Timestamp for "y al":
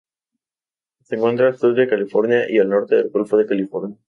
2.51-2.69